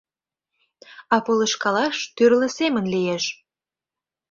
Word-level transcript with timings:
А 1.13 1.15
полышкалаш 1.25 1.97
тӱрлӧ 2.15 2.47
семын 2.57 2.85
лиеш. 2.93 3.23